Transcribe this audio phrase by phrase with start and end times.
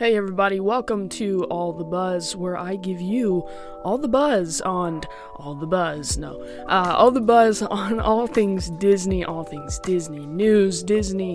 [0.00, 3.46] Hey, everybody, welcome to All the Buzz, where I give you
[3.84, 5.02] all the buzz on
[5.36, 6.16] all the buzz.
[6.16, 11.34] No, uh, all the buzz on all things Disney, all things Disney news, Disney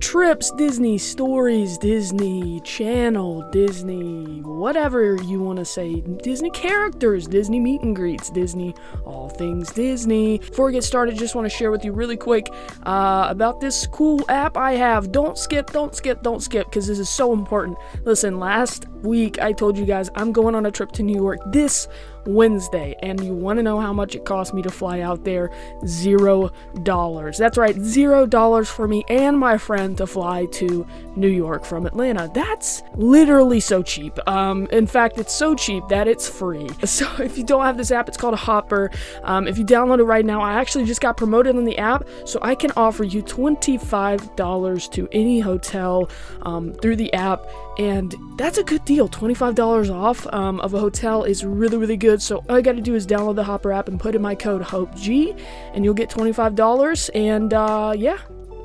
[0.00, 7.82] trips, Disney stories, Disney Channel, Disney whatever you want to say, Disney characters, Disney meet
[7.82, 8.74] and greets, Disney
[9.04, 10.38] all things Disney.
[10.38, 12.48] Before we get started, just want to share with you really quick
[12.84, 15.12] uh, about this cool app I have.
[15.12, 17.76] Don't skip, don't skip, don't skip, because this is so important.
[18.04, 21.40] Listen, last week I told you guys I'm going on a trip to New York
[21.52, 21.88] this
[22.26, 25.50] Wednesday, and you want to know how much it cost me to fly out there?
[25.86, 26.50] Zero
[26.82, 27.38] dollars.
[27.38, 31.86] That's right, zero dollars for me and my friend to fly to New York from
[31.86, 32.30] Atlanta.
[32.32, 34.18] That's literally so cheap.
[34.28, 36.68] Um, in fact, it's so cheap that it's free.
[36.94, 38.88] So if you don't have this app, it's called Hopper.
[39.24, 42.06] Um, if you download it right now, I actually just got promoted in the app,
[42.24, 46.08] so I can offer you $25 to any hotel
[46.42, 47.44] um, through the app,
[47.78, 49.08] and that's a good deal.
[49.08, 52.22] $25 off um, of a hotel is really, really good.
[52.22, 54.34] So all you got to do is download the Hopper app and put in my
[54.34, 55.38] code HOPEG,
[55.72, 57.10] and you'll get $25.
[57.14, 58.18] And uh, yeah,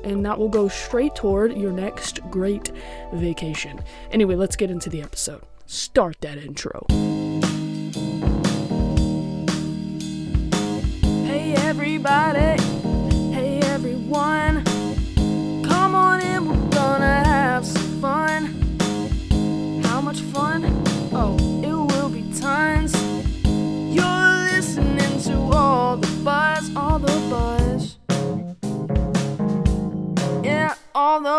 [0.04, 2.70] and that will go straight toward your next great
[3.12, 3.82] vacation.
[4.12, 5.42] Anyway, let's get into the episode.
[5.66, 6.86] Start that intro.
[11.26, 12.59] Hey, everybody.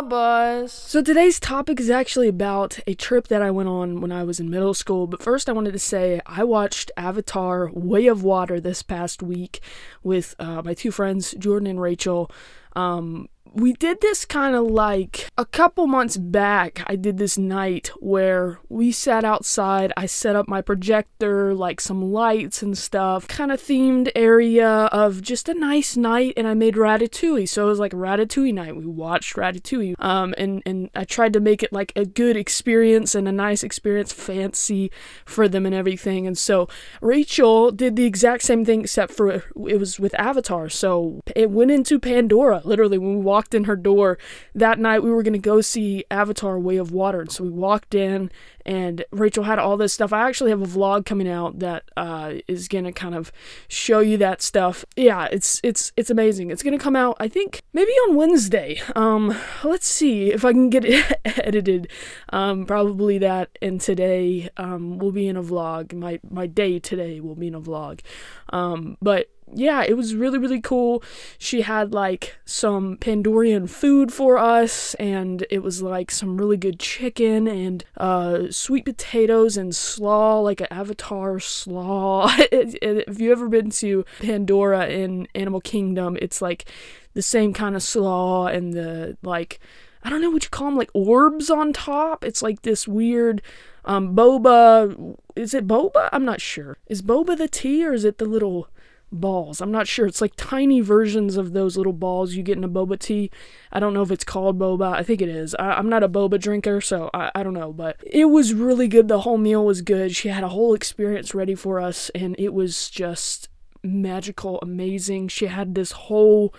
[0.02, 0.72] Buzz.
[0.72, 4.40] So today's topic is actually about a trip that I went on when I was
[4.40, 5.08] in middle school.
[5.08, 9.62] But first, I wanted to say I watched Avatar Way of Water this past week
[10.04, 12.32] with uh, my two friends, Jordan and Rachel.
[12.76, 16.84] Um, we did this kind of like a couple months back.
[16.88, 19.92] I did this night where we sat outside.
[19.98, 25.22] I set up my projector, like some lights and stuff, kind of themed area of
[25.22, 26.34] just a nice night.
[26.38, 28.76] And I made Ratatouille, so it was like Ratatouille night.
[28.76, 33.16] We watched Ratatouille, um, and and I tried to make it like a good experience
[33.16, 34.92] and a nice experience, fancy
[35.26, 36.26] for them and everything.
[36.26, 36.70] And so
[37.02, 40.70] Rachel did the exact same thing, except for it was with Avatar.
[40.70, 44.18] So it went into Pandora literally when we walked in her door.
[44.56, 47.50] That night we were going to go see avatar way of water and so we
[47.50, 48.32] walked in
[48.66, 50.14] and rachel had all this stuff.
[50.14, 53.32] I actually have a vlog coming out that uh, is going to kind of
[53.68, 54.86] show you that stuff.
[54.96, 56.52] Yeah it's it's it's amazing.
[56.52, 58.82] It's going to come out i think maybe on wednesday.
[58.96, 61.88] Um let's see if i can get it edited.
[62.30, 65.94] Um probably that and today um will be in a vlog.
[65.94, 68.02] My my day today will be in a vlog.
[68.50, 71.04] Um but yeah, it was really, really cool.
[71.38, 76.80] She had like some Pandorian food for us, and it was like some really good
[76.80, 82.32] chicken and uh, sweet potatoes and slaw, like an avatar slaw.
[82.38, 86.66] if you ever been to Pandora in Animal Kingdom, it's like
[87.14, 89.60] the same kind of slaw and the like.
[90.04, 92.26] I don't know what you call them, like orbs on top.
[92.26, 93.44] It's like this weird
[93.86, 95.16] um, boba.
[95.36, 96.10] Is it boba?
[96.12, 96.78] I'm not sure.
[96.88, 98.68] Is boba the tea or is it the little
[99.12, 99.62] balls.
[99.62, 100.06] I'm not sure.
[100.06, 103.30] It's like tiny versions of those little balls you get in a boba tea.
[103.72, 104.94] I don't know if it's called boba.
[104.94, 105.54] I think it is.
[105.56, 107.74] I, am not a boba drinker, so I, I don't know.
[107.74, 109.08] But it was really good.
[109.08, 110.16] The whole meal was good.
[110.16, 113.50] She had a whole experience ready for us, and it was just
[113.84, 115.28] magical, amazing.
[115.28, 116.54] She had this whole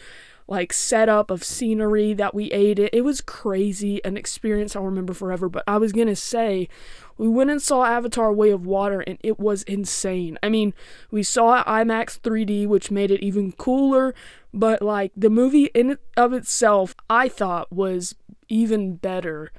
[0.52, 2.92] like setup of scenery that we ate it.
[2.92, 5.48] It was crazy, an experience I'll remember forever.
[5.48, 6.68] But I was gonna say,
[7.16, 10.38] we went and saw Avatar Way of Water and it was insane.
[10.42, 10.74] I mean,
[11.10, 14.14] we saw IMAX 3D, which made it even cooler,
[14.52, 18.14] but like the movie in of itself, I thought was
[18.50, 19.52] even better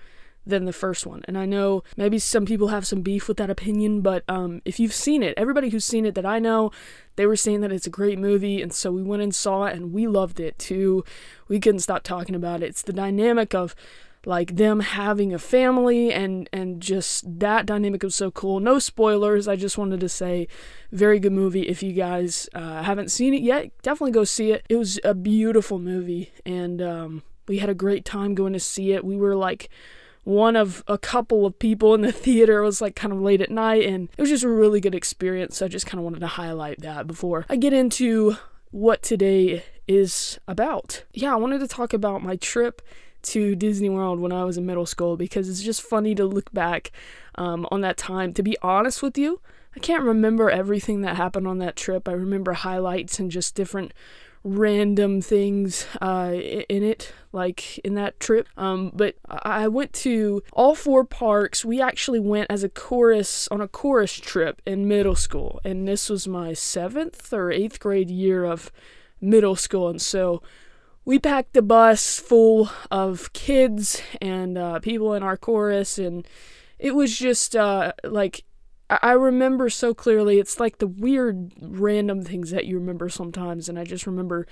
[0.45, 1.21] than the first one.
[1.27, 4.79] And I know maybe some people have some beef with that opinion, but um, if
[4.79, 6.71] you've seen it, everybody who's seen it that I know,
[7.15, 9.75] they were saying that it's a great movie, and so we went and saw it,
[9.75, 11.03] and we loved it too.
[11.47, 12.67] We couldn't stop talking about it.
[12.67, 13.75] It's the dynamic of
[14.25, 19.47] like them having a family and and just that dynamic was so cool no spoilers
[19.47, 20.47] i just wanted to say
[20.91, 24.65] very good movie if you guys uh, haven't seen it yet definitely go see it
[24.69, 28.93] it was a beautiful movie and um, we had a great time going to see
[28.93, 29.69] it we were like
[30.23, 32.59] one of a couple of people in the theater.
[32.59, 34.95] It was like kind of late at night, and it was just a really good
[34.95, 35.57] experience.
[35.57, 38.37] So I just kind of wanted to highlight that before I get into
[38.71, 41.03] what today is about.
[41.13, 42.81] Yeah, I wanted to talk about my trip
[43.23, 46.51] to Disney World when I was in middle school because it's just funny to look
[46.53, 46.91] back
[47.35, 48.33] um, on that time.
[48.33, 49.39] To be honest with you,
[49.75, 52.07] I can't remember everything that happened on that trip.
[52.07, 53.93] I remember highlights and just different
[54.43, 58.47] random things uh, in it, like in that trip.
[58.57, 61.63] Um, but I went to all four parks.
[61.63, 66.09] We actually went as a chorus on a chorus trip in middle school, and this
[66.09, 68.71] was my seventh or eighth grade year of
[69.21, 70.41] middle school, and so
[71.05, 76.27] we packed the bus full of kids and uh, people in our chorus, and
[76.79, 78.43] it was just uh, like
[78.89, 80.39] I remember so clearly.
[80.39, 83.69] It's like the weird, random things that you remember sometimes.
[83.69, 84.45] And I just remember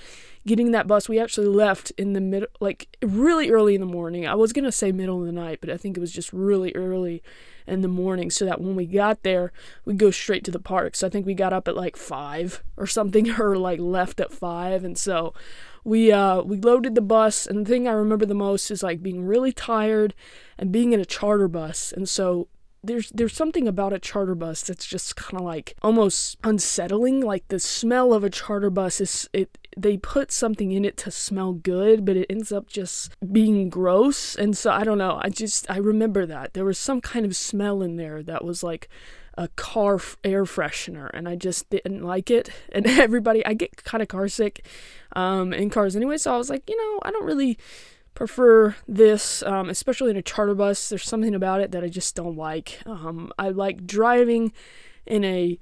[0.47, 1.09] getting that bus.
[1.09, 4.25] We actually left in the middle, like really early in the morning.
[4.25, 6.31] I was going to say middle of the night, but I think it was just
[6.31, 7.21] really early
[7.67, 9.51] in the morning so that when we got there,
[9.85, 10.95] we'd go straight to the park.
[10.95, 14.33] So I think we got up at like five or something, or like left at
[14.33, 14.83] five.
[14.83, 15.33] And so
[15.83, 19.01] we uh we loaded the bus and the thing I remember the most is like
[19.01, 20.13] being really tired
[20.57, 22.47] and being in a charter bus and so
[22.83, 27.47] there's there's something about a charter bus that's just kind of like almost unsettling like
[27.49, 31.53] the smell of a charter bus is it they put something in it to smell
[31.53, 35.69] good but it ends up just being gross and so i don't know i just
[35.69, 36.53] i remember that.
[36.53, 38.89] There was some kind of smell in there that was like
[39.37, 43.83] a car f- air freshener and i just didn't like it and everybody i get
[43.83, 44.65] kind of car sick
[45.15, 47.57] um, in cars anyway so i was like you know i don't really
[48.21, 50.89] prefer this, um, especially in a charter bus.
[50.89, 52.79] There's something about it that I just don't like.
[52.85, 54.53] Um, I like driving
[55.07, 55.57] in a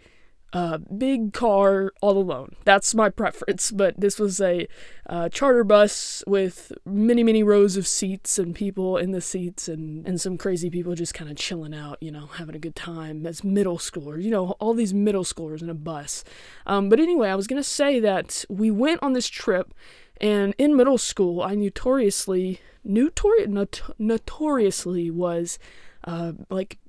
[0.52, 2.58] uh, big car all alone.
[2.66, 3.72] That's my preference.
[3.72, 4.68] But this was a
[5.08, 10.06] uh, charter bus with many, many rows of seats and people in the seats, and,
[10.06, 13.26] and some crazy people just kind of chilling out, you know, having a good time
[13.26, 14.24] as middle schoolers.
[14.24, 16.26] You know, all these middle schoolers in a bus.
[16.66, 19.74] Um, but anyway, I was going to say that we went on this trip
[20.20, 25.60] and in middle school, I notoriously, notori- not- notoriously was
[26.04, 26.80] uh, like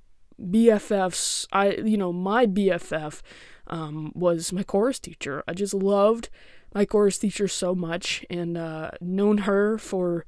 [0.41, 1.47] BFFs.
[1.53, 3.21] I, you know, my BFF
[3.67, 5.45] um, was my chorus teacher.
[5.47, 6.29] I just loved
[6.75, 10.25] my chorus teacher so much and uh, known her for,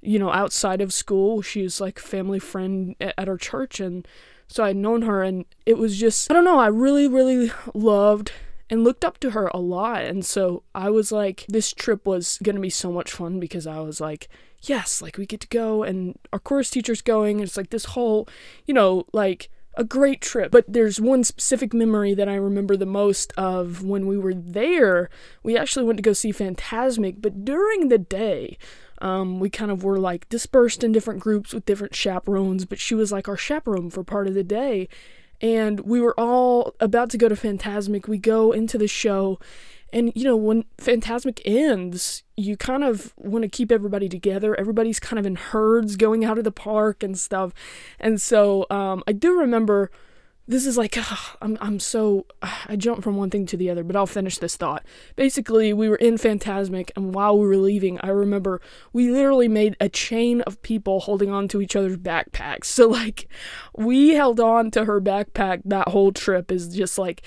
[0.00, 1.42] you know, outside of school.
[1.42, 3.80] She was like family friend at our church.
[3.80, 4.06] And
[4.48, 8.32] so I'd known her and it was just, I don't know, I really, really loved
[8.72, 10.02] and looked up to her a lot.
[10.02, 13.66] And so I was like, this trip was going to be so much fun because
[13.66, 14.30] I was like,
[14.62, 17.36] yes, like we get to go and our chorus teacher's going.
[17.36, 18.26] And it's like this whole,
[18.64, 20.50] you know, like a great trip.
[20.50, 25.10] But there's one specific memory that I remember the most of when we were there.
[25.42, 28.56] We actually went to go see Fantasmic, but during the day,
[29.02, 32.94] um, we kind of were like dispersed in different groups with different chaperones, but she
[32.94, 34.88] was like our chaperone for part of the day
[35.42, 38.06] and we were all about to go to Fantasmic.
[38.06, 39.40] We go into the show,
[39.92, 44.58] and you know, when Fantasmic ends, you kind of want to keep everybody together.
[44.58, 47.52] Everybody's kind of in herds going out of the park and stuff.
[48.00, 49.90] And so um, I do remember
[50.52, 53.82] this is like ugh, I'm I'm so I jump from one thing to the other,
[53.82, 54.84] but I'll finish this thought.
[55.16, 58.60] Basically, we were in Fantasmic, and while we were leaving, I remember
[58.92, 62.66] we literally made a chain of people holding on to each other's backpacks.
[62.82, 63.28] So like,
[63.76, 66.50] we held on to her backpack that whole trip.
[66.50, 67.22] Is just like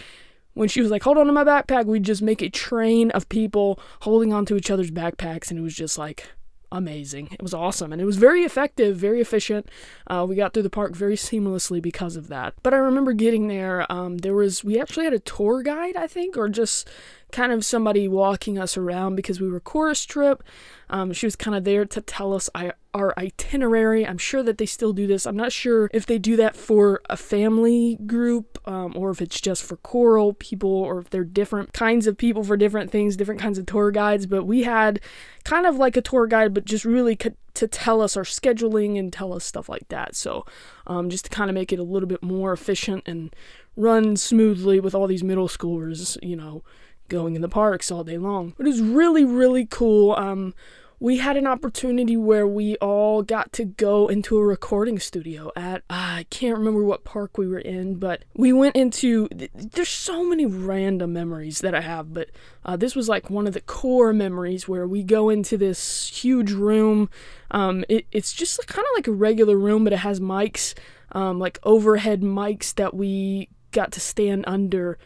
[0.53, 3.29] when she was like, "Hold on to my backpack," we'd just make a train of
[3.29, 6.27] people holding on to each other's backpacks, and it was just like
[6.71, 7.29] amazing.
[7.31, 9.69] It was awesome and it was very effective, very efficient.
[10.07, 12.53] Uh, we got through the park very seamlessly because of that.
[12.63, 13.89] But I remember getting there.
[13.91, 16.89] Um, there was we actually had a tour guide, I think, or just
[17.35, 20.41] kind of somebody walking us around because we were chorus trip.
[20.89, 22.49] Um, she was kind of there to tell us
[22.93, 24.07] our itinerary.
[24.07, 25.25] I'm sure that they still do this.
[25.25, 29.41] I'm not sure if they do that for a family group um, or if it's
[29.41, 33.41] just for choral people or if they're different kinds of people for different things, different
[33.41, 34.27] kinds of tour guides.
[34.27, 35.01] But we had
[35.43, 39.11] kind of like a tour guide, but just really to tell us our scheduling and
[39.11, 40.15] tell us stuff like that.
[40.15, 40.45] So
[40.87, 43.35] um, just to kind of make it a little bit more efficient and
[43.75, 46.63] run smoothly with all these middle schoolers, you know
[47.09, 48.53] going in the parks all day long.
[48.59, 50.13] It was really, really cool.
[50.13, 50.53] Um,
[50.99, 55.83] we had an opportunity where we all got to go into a recording studio at
[55.89, 59.27] uh, I can't remember what park we were in, but we went into.
[59.29, 62.29] There's so many random memories that I have, but
[62.63, 66.51] uh, this was like one of the core memories where we go into this huge
[66.51, 67.09] room.
[67.51, 70.73] Um, it, it's just kind of like a regular room, but it has mics,
[71.11, 74.97] um, like overhead mics that we got to stand under,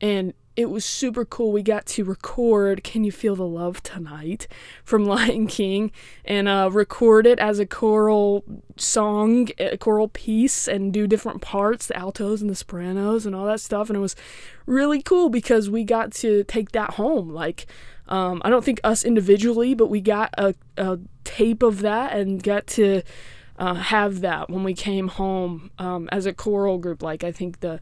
[0.00, 1.50] and it was super cool.
[1.50, 4.46] We got to record Can You Feel the Love Tonight
[4.84, 5.90] from Lion King
[6.24, 8.44] and uh, record it as a choral
[8.76, 13.46] song, a choral piece, and do different parts, the altos and the sopranos and all
[13.46, 13.88] that stuff.
[13.88, 14.14] And it was
[14.66, 17.30] really cool because we got to take that home.
[17.30, 17.66] Like,
[18.08, 22.42] um, I don't think us individually, but we got a, a tape of that and
[22.42, 23.02] got to
[23.58, 27.02] uh, have that when we came home um, as a choral group.
[27.02, 27.80] Like, I think the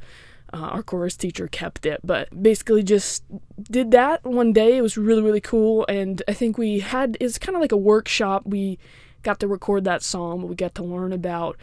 [0.53, 2.01] uh, our chorus teacher kept it.
[2.05, 3.25] But basically, just
[3.61, 4.77] did that one day.
[4.77, 5.87] It was really, really cool.
[5.89, 8.43] And I think we had, it's kind of like a workshop.
[8.47, 8.79] We
[9.23, 11.57] got to record that song, we got to learn about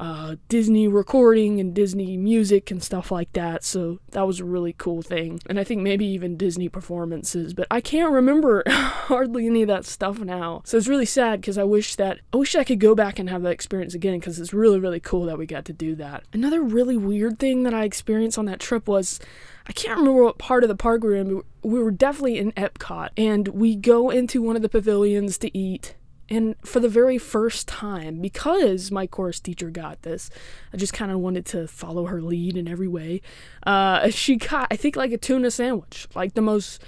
[0.00, 3.62] uh, Disney recording and Disney music and stuff like that.
[3.62, 5.40] So that was a really cool thing.
[5.46, 9.84] And I think maybe even Disney performances, but I can't remember hardly any of that
[9.84, 10.62] stuff now.
[10.64, 13.28] So it's really sad because I wish that I wish I could go back and
[13.28, 16.24] have that experience again because it's really really cool that we got to do that.
[16.32, 19.20] Another really weird thing that I experienced on that trip was
[19.66, 21.34] I can't remember what part of the park we were in.
[21.36, 25.56] But we were definitely in Epcot, and we go into one of the pavilions to
[25.56, 25.94] eat
[26.30, 30.30] and for the very first time, because my chorus teacher got this,
[30.72, 33.20] I just kind of wanted to follow her lead in every way.
[33.66, 36.80] Uh, she got, I think, like a tuna sandwich, like the most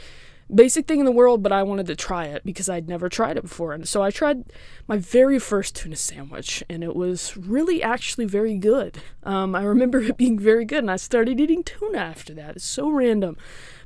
[0.55, 3.37] basic thing in the world, but I wanted to try it because I'd never tried
[3.37, 3.73] it before.
[3.73, 4.45] And so I tried
[4.87, 8.99] my very first tuna sandwich, and it was really actually very good.
[9.25, 12.57] Um, I remember it being very good, and I started eating tuna after that.
[12.57, 13.37] It's so random,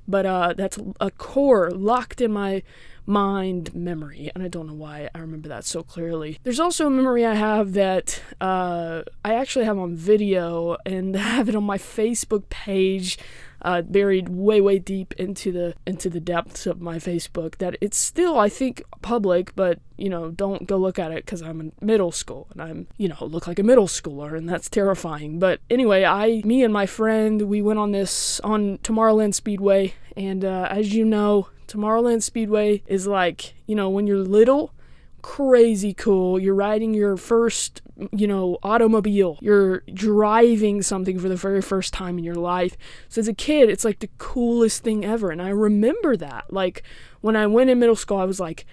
[0.09, 2.63] but uh, that's a core locked in my
[3.07, 6.39] mind memory, and I don't know why I remember that so clearly.
[6.43, 11.21] There's also a memory I have that uh, I actually have on video and I
[11.37, 13.19] have it on my Facebook page.
[13.63, 17.97] Uh, buried way way deep into the into the depths of my Facebook that it's
[17.97, 21.73] still I think public but you know don't go look at it because I'm in
[21.81, 25.61] middle school and I'm you know look like a middle schooler and that's terrifying but
[25.71, 30.69] anyway I me and my friend we went on this on Tomorrowland Speedway and uh,
[30.71, 34.73] as you know Tomorrowland Speedway is like, you know, when you're little,
[35.23, 36.39] crazy cool.
[36.39, 37.83] You're riding your first,
[38.13, 39.39] you know, automobile.
[39.41, 42.77] You're driving something for the very first time in your life.
[43.09, 45.31] So as a kid, it's like the coolest thing ever.
[45.31, 46.53] And I remember that.
[46.53, 46.85] Like
[47.21, 48.67] when I went in middle school, I was like,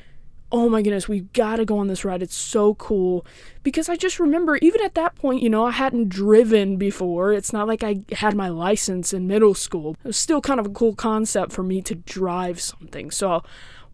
[0.53, 2.22] oh my goodness, we've got to go on this ride.
[2.22, 3.25] It's so cool.
[3.63, 7.33] Because I just remember, even at that point, you know, I hadn't driven before.
[7.33, 9.98] It's not like I had my license in middle school.
[10.03, 13.10] It was still kind of a cool concept for me to drive something.
[13.10, 13.43] So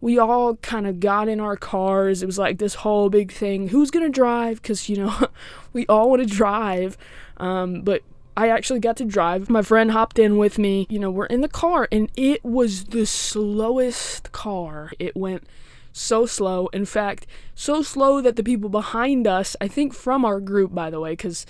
[0.02, 2.22] we all kind of got in our cars.
[2.22, 3.68] It was like this whole big thing.
[3.68, 4.60] Who's going to drive?
[4.60, 5.28] Because, you know,
[5.72, 6.98] we all want to drive.
[7.38, 8.02] Um, but
[8.36, 9.48] I actually got to drive.
[9.48, 10.86] My friend hopped in with me.
[10.90, 14.92] You know, we're in the car, and it was the slowest car.
[14.98, 15.46] It went
[15.92, 16.68] so slow.
[16.68, 20.90] In fact, so slow that the people behind us, I think from our group, by
[20.90, 21.46] the way, because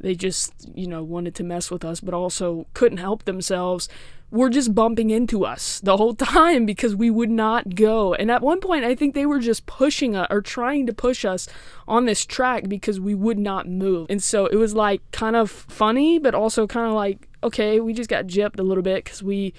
[0.00, 3.88] they just, you know, wanted to mess with us, but also couldn't help themselves,
[4.30, 8.14] were just bumping into us the whole time because we would not go.
[8.14, 11.24] And at one point, I think they were just pushing us or trying to push
[11.24, 11.48] us
[11.86, 14.08] on this track because we would not move.
[14.10, 17.92] And so it was like kind of funny, but also kind of like, okay, we
[17.92, 19.54] just got gypped a little bit because we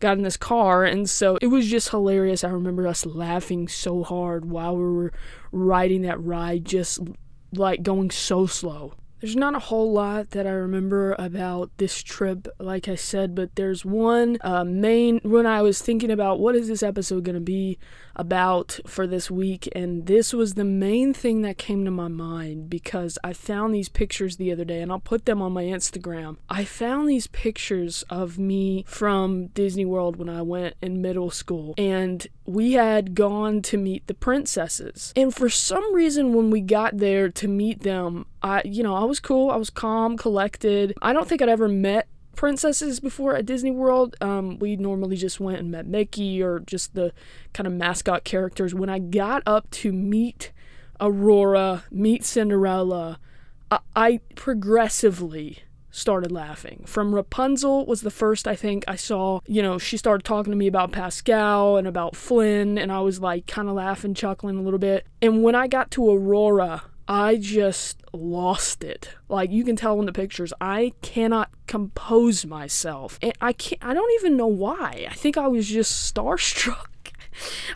[0.00, 2.44] got in this car and so it was just hilarious.
[2.44, 5.12] I remember us laughing so hard while we were
[5.52, 7.00] riding that ride just
[7.52, 12.48] like going so slow there's not a whole lot that I remember about this trip,
[12.58, 16.68] like I said, but there's one uh, main when I was thinking about what is
[16.68, 17.78] this episode going to be
[18.14, 22.68] about for this week, and this was the main thing that came to my mind
[22.70, 26.36] because I found these pictures the other day, and I'll put them on my Instagram.
[26.48, 31.74] I found these pictures of me from Disney World when I went in middle school,
[31.78, 35.12] and we had gone to meet the princesses.
[35.16, 39.04] And for some reason, when we got there to meet them, I, you know, I
[39.04, 39.50] was cool.
[39.50, 40.94] I was calm, collected.
[41.02, 44.14] I don't think I'd ever met princesses before at Disney World.
[44.20, 47.12] Um, we normally just went and met Mickey or just the
[47.52, 48.74] kind of mascot characters.
[48.74, 50.52] When I got up to meet
[51.00, 53.18] Aurora, meet Cinderella,
[53.70, 55.64] I, I progressively
[55.96, 56.84] started laughing.
[56.86, 60.56] From Rapunzel was the first I think I saw, you know, she started talking to
[60.56, 64.62] me about Pascal and about Flynn and I was like kind of laughing, chuckling a
[64.62, 65.06] little bit.
[65.22, 69.10] And when I got to Aurora, I just lost it.
[69.28, 73.18] Like you can tell in the pictures, I cannot compose myself.
[73.22, 75.06] And I can't I don't even know why.
[75.10, 76.86] I think I was just starstruck.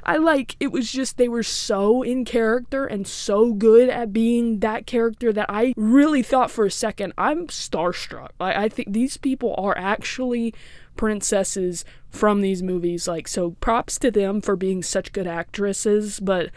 [0.04, 4.60] I like it was just they were so in character and so good at being
[4.60, 8.30] that character that I really thought for a second I'm starstruck.
[8.38, 10.54] Like I think these people are actually
[10.96, 13.08] princesses from these movies.
[13.08, 16.50] Like so props to them for being such good actresses, but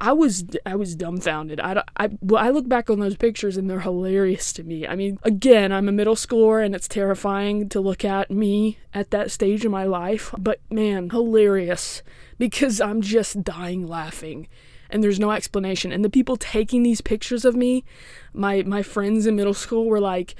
[0.00, 1.60] I was I was dumbfounded.
[1.60, 4.86] I, I, well, I look back on those pictures and they're hilarious to me.
[4.86, 9.10] I mean, again, I'm a middle schooler and it's terrifying to look at me at
[9.10, 10.34] that stage of my life.
[10.36, 12.02] But man, hilarious
[12.38, 14.48] because I'm just dying laughing
[14.90, 15.92] and there's no explanation.
[15.92, 17.84] And the people taking these pictures of me,
[18.32, 20.34] my my friends in middle school were like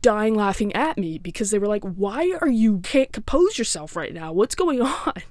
[0.00, 4.12] dying laughing at me because they were like, "Why are you can't compose yourself right
[4.12, 4.32] now?
[4.32, 5.22] What's going on?"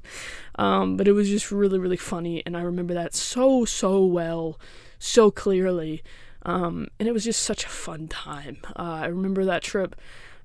[0.62, 4.60] Um, but it was just really really funny, and I remember that so so well,
[5.00, 6.04] so clearly.
[6.44, 8.58] Um, and it was just such a fun time.
[8.76, 9.96] Uh, I remember that trip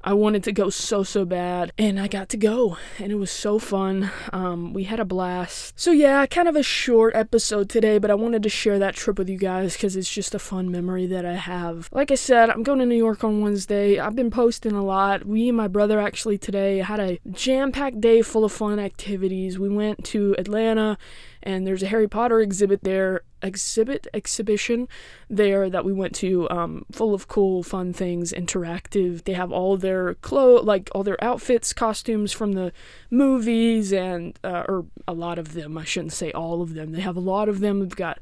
[0.07, 3.33] I wanted to go so, so bad, and I got to go, and it was
[3.33, 4.13] so fun.
[4.33, 5.77] Um, we had a blast.
[5.77, 9.19] So, yeah, kind of a short episode today, but I wanted to share that trip
[9.19, 11.89] with you guys because it's just a fun memory that I have.
[11.91, 13.99] Like I said, I'm going to New York on Wednesday.
[13.99, 15.27] I've been posting a lot.
[15.27, 19.59] We and my brother actually today had a jam packed day full of fun activities.
[19.59, 20.99] We went to Atlanta
[21.43, 24.89] and there's a Harry Potter exhibit there, exhibit exhibition
[25.29, 29.25] there that we went to, um, full of cool, fun things, interactive.
[29.25, 32.73] They have all their clothes, like all their outfits, costumes from the
[33.11, 35.79] movies, and uh, or a lot of them.
[35.79, 36.93] I shouldn't say all of them.
[36.93, 37.81] They have a lot of them.
[37.81, 38.19] We've got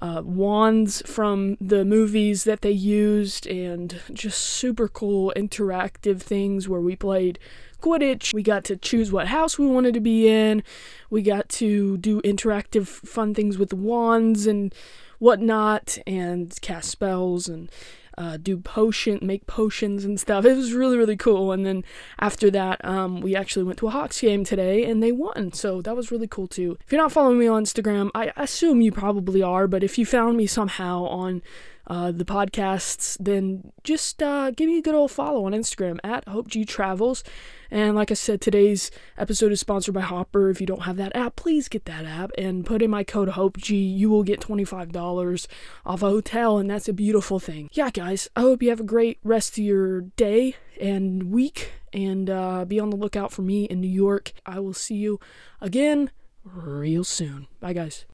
[0.00, 6.80] uh, wands from the movies that they used, and just super cool interactive things where
[6.80, 7.38] we played
[7.80, 8.34] Quidditch.
[8.34, 10.62] We got to choose what house we wanted to be in.
[11.10, 14.74] We got to do interactive fun things with wands and
[15.18, 17.70] whatnot, and cast spells and
[18.16, 20.44] uh, do potion, make potions and stuff.
[20.44, 21.52] It was really really cool.
[21.52, 21.84] And then
[22.18, 25.52] after that, um, we actually went to a Hawks game today, and they won.
[25.52, 26.76] So that was really cool too.
[26.84, 29.68] If you're not following me on Instagram, I assume you probably are.
[29.68, 31.42] But if you found me somehow on
[31.88, 36.28] uh, the podcasts, then just uh, give me a good old follow on Instagram at
[36.28, 37.24] Hope G Travels.
[37.70, 40.50] And like I said, today's episode is sponsored by Hopper.
[40.50, 43.30] If you don't have that app, please get that app and put in my code
[43.30, 43.96] HOPEG.
[43.96, 45.46] You will get $25
[45.86, 47.70] off a hotel, and that's a beautiful thing.
[47.72, 52.28] Yeah, guys, I hope you have a great rest of your day and week, and
[52.28, 54.32] uh, be on the lookout for me in New York.
[54.44, 55.20] I will see you
[55.60, 56.10] again
[56.44, 57.46] real soon.
[57.60, 58.04] Bye, guys.